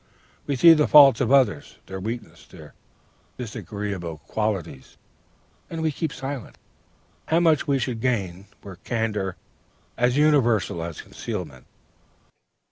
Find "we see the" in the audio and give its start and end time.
0.47-0.87